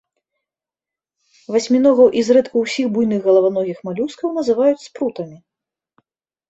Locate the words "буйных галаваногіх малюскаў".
2.97-4.35